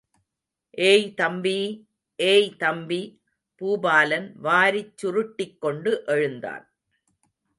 [0.77, 1.57] ஏய், தம்பி....
[2.19, 2.99] ஏய், தம்பி
[3.61, 6.65] பூபாலன் வாரிச்சுருட்டிக் கொண்டு எழுந்தான்.